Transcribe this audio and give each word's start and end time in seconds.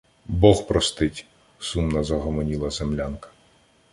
—Бог 0.39 0.67
простить!— 0.67 1.25
сумно 1.59 2.03
загомоніла 2.03 2.69
землянка. 2.69 3.29